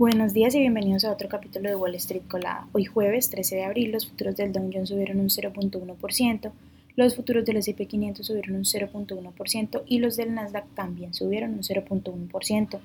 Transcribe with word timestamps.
Buenos 0.00 0.32
días 0.32 0.54
y 0.54 0.60
bienvenidos 0.60 1.04
a 1.04 1.12
otro 1.12 1.28
capítulo 1.28 1.68
de 1.68 1.76
Wall 1.76 1.94
Street 1.96 2.22
Colada. 2.26 2.66
Hoy 2.72 2.86
jueves 2.86 3.28
13 3.28 3.56
de 3.56 3.64
abril 3.64 3.92
los 3.92 4.08
futuros 4.08 4.34
del 4.34 4.50
Dow 4.50 4.70
Jones 4.72 4.88
subieron 4.88 5.20
un 5.20 5.28
0.1%, 5.28 6.52
los 6.96 7.14
futuros 7.14 7.44
del 7.44 7.58
S&P 7.58 7.84
500 7.84 8.26
subieron 8.26 8.56
un 8.56 8.64
0.1% 8.64 9.82
y 9.84 9.98
los 9.98 10.16
del 10.16 10.32
Nasdaq 10.32 10.74
también 10.74 11.12
subieron 11.12 11.50
un 11.50 11.60
0.1%, 11.60 12.80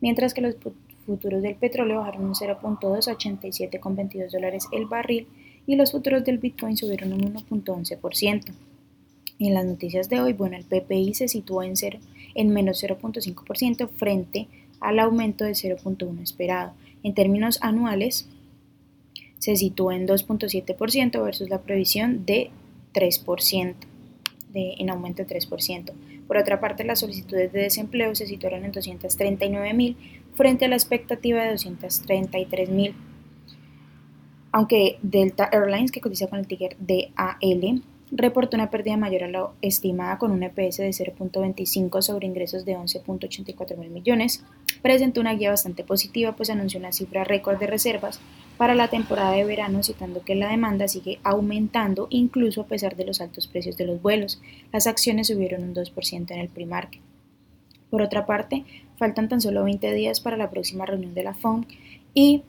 mientras 0.00 0.34
que 0.34 0.40
los 0.40 0.56
futuros 1.06 1.40
del 1.40 1.54
petróleo 1.54 1.98
bajaron 1.98 2.24
un 2.24 2.34
0.2 2.34 3.06
a 3.06 3.16
87,22 3.16 4.32
dólares 4.32 4.66
el 4.72 4.86
barril 4.86 5.28
y 5.68 5.76
los 5.76 5.92
futuros 5.92 6.24
del 6.24 6.38
Bitcoin 6.38 6.76
subieron 6.76 7.12
un 7.12 7.32
1.11%. 7.32 8.52
En 9.38 9.54
las 9.54 9.66
noticias 9.66 10.08
de 10.08 10.20
hoy, 10.20 10.32
bueno, 10.32 10.56
el 10.56 10.64
PPI 10.64 11.14
se 11.14 11.28
situó 11.28 11.62
en, 11.62 11.74
en 12.34 12.48
menos 12.50 12.82
0.5% 12.82 13.88
frente 13.88 14.48
a 14.50 14.65
al 14.80 14.98
aumento 14.98 15.44
de 15.44 15.52
0.1 15.52 16.22
esperado. 16.22 16.72
En 17.02 17.14
términos 17.14 17.58
anuales, 17.62 18.28
se 19.38 19.56
sitúa 19.56 19.94
en 19.94 20.08
2.7% 20.08 21.22
versus 21.22 21.48
la 21.48 21.60
previsión 21.60 22.24
de 22.26 22.50
3%, 22.94 23.74
de, 24.52 24.74
en 24.78 24.90
aumento 24.90 25.24
de 25.24 25.40
3%. 25.40 25.92
Por 26.26 26.36
otra 26.36 26.60
parte, 26.60 26.84
las 26.84 27.00
solicitudes 27.00 27.52
de 27.52 27.60
desempleo 27.60 28.14
se 28.14 28.26
situaron 28.26 28.64
en 28.64 28.72
239.000 28.72 29.96
frente 30.34 30.64
a 30.64 30.68
la 30.68 30.76
expectativa 30.76 31.44
de 31.44 31.54
233.000. 31.54 32.94
Aunque 34.52 34.98
Delta 35.02 35.48
Airlines, 35.52 35.92
que 35.92 36.00
cotiza 36.00 36.26
con 36.28 36.38
el 36.38 36.46
ticker 36.46 36.76
DAL, 36.78 37.82
reportó 38.10 38.56
una 38.56 38.70
pérdida 38.70 38.96
mayor 38.96 39.24
a 39.24 39.28
la 39.28 39.48
estimada 39.62 40.18
con 40.18 40.30
un 40.30 40.42
EPS 40.42 40.78
de 40.78 40.90
0.25 40.90 42.02
sobre 42.02 42.26
ingresos 42.26 42.64
de 42.64 42.76
11.84 42.76 43.76
mil 43.76 43.90
millones, 43.90 44.44
presentó 44.82 45.20
una 45.20 45.34
guía 45.34 45.50
bastante 45.50 45.84
positiva, 45.84 46.36
pues 46.36 46.50
anunció 46.50 46.78
una 46.78 46.92
cifra 46.92 47.24
récord 47.24 47.58
de 47.58 47.66
reservas 47.66 48.20
para 48.56 48.74
la 48.74 48.88
temporada 48.88 49.32
de 49.32 49.44
verano, 49.44 49.82
citando 49.82 50.22
que 50.22 50.34
la 50.34 50.48
demanda 50.48 50.88
sigue 50.88 51.18
aumentando 51.24 52.06
incluso 52.10 52.62
a 52.62 52.66
pesar 52.66 52.96
de 52.96 53.04
los 53.04 53.20
altos 53.20 53.48
precios 53.48 53.76
de 53.76 53.86
los 53.86 54.00
vuelos. 54.00 54.40
Las 54.72 54.86
acciones 54.86 55.26
subieron 55.26 55.64
un 55.64 55.74
2% 55.74 56.30
en 56.30 56.38
el 56.38 56.48
pre-market. 56.48 57.02
Por 57.90 58.02
otra 58.02 58.26
parte, 58.26 58.64
faltan 58.98 59.28
tan 59.28 59.40
solo 59.40 59.64
20 59.64 59.92
días 59.92 60.20
para 60.20 60.36
la 60.36 60.50
próxima 60.50 60.86
reunión 60.86 61.14
de 61.14 61.22
la 61.22 61.34
FONC 61.34 61.68
y 62.14 62.42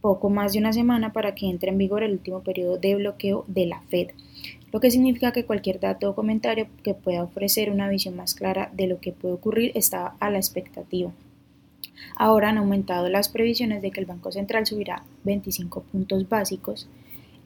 poco 0.00 0.30
más 0.30 0.52
de 0.52 0.60
una 0.60 0.72
semana 0.72 1.12
para 1.12 1.34
que 1.34 1.48
entre 1.48 1.70
en 1.70 1.78
vigor 1.78 2.02
el 2.02 2.12
último 2.12 2.40
periodo 2.40 2.78
de 2.78 2.94
bloqueo 2.94 3.44
de 3.48 3.66
la 3.66 3.82
Fed 3.82 4.08
lo 4.72 4.80
que 4.80 4.90
significa 4.90 5.32
que 5.32 5.44
cualquier 5.44 5.80
dato 5.80 6.10
o 6.10 6.14
comentario 6.14 6.68
que 6.82 6.94
pueda 6.94 7.24
ofrecer 7.24 7.70
una 7.70 7.88
visión 7.88 8.16
más 8.16 8.34
clara 8.34 8.70
de 8.72 8.86
lo 8.86 9.00
que 9.00 9.12
puede 9.12 9.34
ocurrir 9.34 9.72
está 9.74 10.14
a 10.20 10.30
la 10.30 10.38
expectativa. 10.38 11.12
Ahora 12.16 12.50
han 12.50 12.58
aumentado 12.58 13.08
las 13.08 13.28
previsiones 13.28 13.82
de 13.82 13.90
que 13.90 14.00
el 14.00 14.06
Banco 14.06 14.32
Central 14.32 14.66
subirá 14.66 15.02
25 15.24 15.82
puntos 15.82 16.28
básicos 16.28 16.88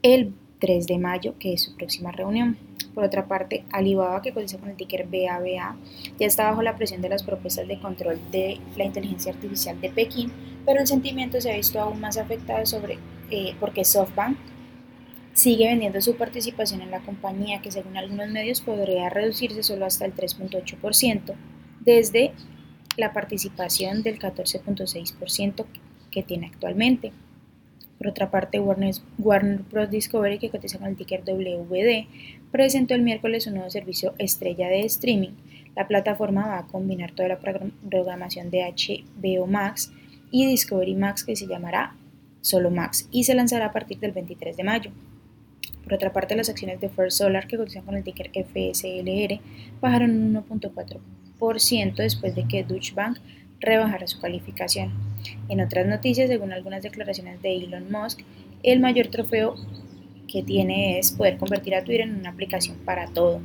el 0.01 0.33
3 0.59 0.87
de 0.87 0.97
mayo, 0.97 1.35
que 1.39 1.53
es 1.53 1.63
su 1.63 1.75
próxima 1.75 2.11
reunión. 2.11 2.57
Por 2.93 3.03
otra 3.03 3.27
parte, 3.27 3.65
Alibaba, 3.71 4.21
que 4.21 4.31
cotiza 4.31 4.57
con 4.57 4.69
el 4.69 4.77
ticker 4.77 5.05
BABA, 5.05 5.75
ya 6.17 6.25
está 6.25 6.49
bajo 6.49 6.61
la 6.61 6.77
presión 6.77 7.01
de 7.01 7.09
las 7.09 7.23
propuestas 7.23 7.67
de 7.67 7.79
control 7.79 8.19
de 8.31 8.59
la 8.77 8.85
inteligencia 8.85 9.33
artificial 9.33 9.79
de 9.81 9.89
Pekín, 9.89 10.31
pero 10.65 10.79
el 10.79 10.87
sentimiento 10.87 11.41
se 11.41 11.51
ha 11.51 11.57
visto 11.57 11.79
aún 11.79 11.99
más 11.99 12.17
afectado 12.17 12.65
sobre, 12.65 12.97
eh, 13.31 13.53
porque 13.59 13.83
SoftBank 13.83 14.37
sigue 15.35 15.67
vendiendo 15.67 16.01
su 16.01 16.15
participación 16.15 16.81
en 16.81 16.91
la 16.91 17.01
compañía, 17.01 17.61
que 17.61 17.69
según 17.69 17.97
algunos 17.97 18.29
medios 18.29 18.61
podría 18.61 19.09
reducirse 19.09 19.63
solo 19.63 19.85
hasta 19.85 20.05
el 20.05 20.15
3.8%, 20.15 21.35
desde 21.81 22.31
la 22.95 23.11
participación 23.11 24.01
del 24.01 24.17
14.6% 24.17 25.65
que 26.09 26.23
tiene 26.23 26.47
actualmente. 26.47 27.11
Por 27.97 28.07
otra 28.07 28.31
parte, 28.31 28.61
Warner, 28.61 28.95
Warner 29.17 29.59
Bros. 29.69 29.89
Discovery, 29.89 30.39
que 30.39 30.49
cotiza 30.49 30.79
con 30.79 30.87
el 30.87 30.95
ticker 30.95 31.23
WD, 31.25 32.07
presentó 32.51 32.95
el 32.95 33.01
miércoles 33.01 33.45
un 33.47 33.55
nuevo 33.55 33.69
servicio 33.69 34.13
estrella 34.17 34.69
de 34.69 34.85
streaming. 34.85 35.31
La 35.75 35.87
plataforma 35.87 36.47
va 36.47 36.59
a 36.59 36.67
combinar 36.67 37.11
toda 37.11 37.27
la 37.27 37.39
programación 37.39 38.49
de 38.51 38.61
HBO 38.61 39.47
Max 39.47 39.91
y 40.31 40.45
Discovery 40.45 40.95
Max, 40.95 41.25
que 41.25 41.35
se 41.35 41.47
llamará 41.47 41.93
solo 42.39 42.71
Max, 42.71 43.09
y 43.11 43.25
se 43.25 43.35
lanzará 43.35 43.67
a 43.67 43.73
partir 43.73 43.99
del 43.99 44.13
23 44.13 44.55
de 44.55 44.63
mayo. 44.63 44.91
Por 45.85 45.93
otra 45.93 46.11
parte, 46.11 46.35
las 46.35 46.49
acciones 46.49 46.81
de 46.81 46.89
First 46.89 47.19
Solar, 47.19 47.47
que 47.47 47.57
cotizan 47.57 47.85
con 47.85 47.95
el 47.95 48.03
ticker 48.03 48.31
FSLR, 48.33 49.39
bajaron 49.79 50.11
un 50.11 50.33
1.4% 50.33 51.95
después 51.95 52.35
de 52.35 52.47
que 52.47 52.63
Deutsche 52.63 52.93
Bank 52.93 53.19
rebajara 53.59 54.07
su 54.07 54.19
calificación. 54.19 54.91
En 55.47 55.61
otras 55.61 55.87
noticias, 55.87 56.27
según 56.27 56.51
algunas 56.51 56.81
declaraciones 56.81 57.41
de 57.41 57.55
Elon 57.55 57.91
Musk, 57.91 58.21
el 58.63 58.79
mayor 58.79 59.07
trofeo 59.07 59.55
que 60.27 60.41
tiene 60.41 60.97
es 60.97 61.11
poder 61.11 61.37
convertir 61.37 61.75
a 61.75 61.83
Twitter 61.83 62.01
en 62.01 62.15
una 62.19 62.31
aplicación 62.31 62.77
para 62.83 63.07
todo 63.07 63.41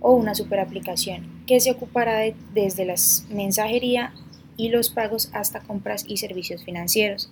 o 0.00 0.12
una 0.12 0.34
super 0.34 0.60
aplicación 0.60 1.42
que 1.46 1.58
se 1.58 1.72
ocupará 1.72 2.20
desde 2.54 2.84
la 2.84 2.94
mensajería 3.30 4.12
y 4.56 4.68
los 4.68 4.90
pagos 4.90 5.30
hasta 5.32 5.60
compras 5.60 6.04
y 6.08 6.16
servicios 6.16 6.64
financieros. 6.64 7.30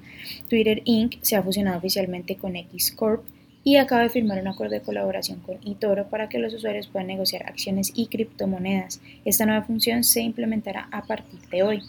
Twitter 0.49 0.83
Inc. 0.85 1.17
se 1.23 1.37
ha 1.37 1.43
fusionado 1.43 1.79
oficialmente 1.79 2.37
con 2.37 2.57
X 2.57 2.93
Corp 2.93 3.25
y 3.65 3.77
acaba 3.77 4.03
de 4.03 4.11
firmar 4.11 4.39
un 4.41 4.49
acuerdo 4.49 4.75
de 4.75 4.83
colaboración 4.83 5.41
con 5.41 5.59
eToro 5.67 6.09
para 6.09 6.29
que 6.29 6.39
los 6.39 6.53
usuarios 6.53 6.87
puedan 6.87 7.07
negociar 7.07 7.47
acciones 7.47 7.93
y 7.95 8.07
criptomonedas. 8.07 9.01
Esta 9.25 9.47
nueva 9.47 9.63
función 9.63 10.05
se 10.05 10.21
implementará 10.21 10.89
a 10.93 11.05
partir 11.05 11.41
de 11.51 11.63
hoy. 11.63 11.83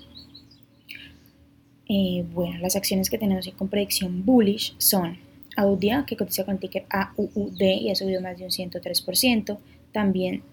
Eh, 1.87 2.23
bueno, 2.33 2.57
las 2.59 2.77
acciones 2.77 3.09
que 3.09 3.17
tenemos 3.17 3.47
con 3.57 3.67
predicción 3.67 4.25
bullish 4.25 4.73
son 4.77 5.17
Audia, 5.57 6.05
que 6.07 6.17
cotiza 6.17 6.45
con 6.45 6.57
ticker 6.57 6.85
AUUD 6.89 7.61
y 7.61 7.89
ha 7.89 7.95
subido 7.95 8.21
más 8.21 8.37
de 8.37 8.45
un 8.45 8.51
103%. 8.51 9.57
También 9.91 10.43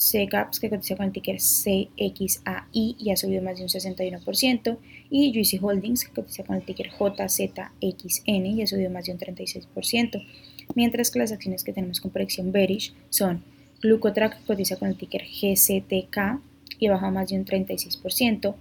CCAPS, 0.00 0.60
que 0.60 0.70
cotiza 0.70 0.96
con 0.96 1.06
el 1.06 1.12
ticker 1.12 1.36
CXAI 1.36 2.96
y 2.98 3.10
ha 3.10 3.16
subido 3.16 3.42
más 3.42 3.58
de 3.58 3.64
un 3.64 3.68
61%, 3.68 4.78
y 5.10 5.32
Juicy 5.34 5.58
Holdings, 5.60 6.04
que 6.04 6.12
cotiza 6.12 6.42
con 6.44 6.56
el 6.56 6.62
ticker 6.62 6.90
JZXN 6.90 8.46
y 8.46 8.62
ha 8.62 8.66
subido 8.66 8.90
más 8.90 9.04
de 9.04 9.12
un 9.12 9.18
36%, 9.18 10.26
mientras 10.74 11.10
que 11.10 11.18
las 11.18 11.32
acciones 11.32 11.64
que 11.64 11.72
tenemos 11.72 12.00
con 12.00 12.10
proyección 12.10 12.50
bearish 12.50 12.94
son 13.10 13.44
Glucotrack, 13.82 14.38
que 14.38 14.46
cotiza 14.46 14.76
con 14.76 14.88
el 14.88 14.96
ticker 14.96 15.22
GCTK 15.22 16.40
y 16.78 16.86
ha 16.86 16.92
bajado 16.92 17.12
más 17.12 17.28
de 17.28 17.36
un 17.36 17.44
36%, 17.44 18.54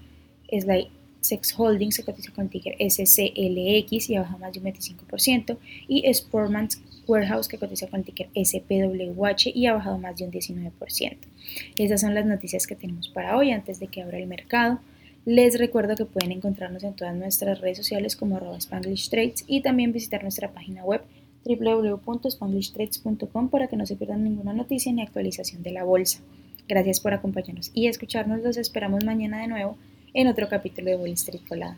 Slide 0.51 0.87
Sex 1.21 1.53
Holdings, 1.57 1.97
que 1.97 2.03
cotiza 2.03 2.31
con 2.33 2.45
el 2.45 2.49
ticker 2.49 2.75
SCLX 2.79 4.09
y 4.09 4.15
ha 4.15 4.21
bajado 4.21 4.39
más 4.39 4.53
de 4.53 4.59
un 4.59 4.65
25%, 4.65 5.57
y 5.87 6.05
Sportman's 6.09 6.81
Warehouse 7.09 7.47
que 7.47 7.57
cotiza 7.57 7.87
con 7.87 8.01
el 8.01 8.05
ticker 8.05 8.29
SPWH 8.35 9.47
y 9.53 9.65
ha 9.65 9.73
bajado 9.73 9.97
más 9.97 10.17
de 10.17 10.25
un 10.25 10.31
19%. 10.31 11.17
Esas 11.77 12.01
son 12.01 12.13
las 12.13 12.25
noticias 12.25 12.67
que 12.67 12.75
tenemos 12.75 13.09
para 13.09 13.35
hoy 13.35 13.49
antes 13.51 13.79
de 13.79 13.87
que 13.87 14.03
abra 14.03 14.19
el 14.19 14.27
mercado. 14.27 14.79
Les 15.25 15.57
recuerdo 15.57 15.95
que 15.95 16.05
pueden 16.05 16.31
encontrarnos 16.31 16.83
en 16.83 16.95
todas 16.95 17.15
nuestras 17.15 17.59
redes 17.59 17.77
sociales 17.77 18.15
como 18.15 18.39
Spanglish 18.55 19.09
Trades 19.09 19.43
y 19.47 19.61
también 19.61 19.91
visitar 19.91 20.21
nuestra 20.21 20.51
página 20.51 20.83
web 20.83 21.01
www.spanglishtrades.com 21.45 23.49
para 23.49 23.67
que 23.67 23.75
no 23.75 23.85
se 23.85 23.95
pierdan 23.95 24.23
ninguna 24.23 24.53
noticia 24.53 24.93
ni 24.93 25.01
actualización 25.01 25.63
de 25.63 25.71
la 25.71 25.83
bolsa. 25.83 26.19
Gracias 26.67 26.99
por 26.99 27.13
acompañarnos 27.13 27.71
y 27.73 27.87
escucharnos. 27.87 28.43
Los 28.43 28.57
esperamos 28.57 29.03
mañana 29.03 29.41
de 29.41 29.47
nuevo 29.47 29.77
en 30.13 30.27
otro 30.27 30.47
capítulo 30.47 30.89
de 30.89 30.97
Wall 30.97 31.11
Street 31.11 31.41
Colada. 31.47 31.77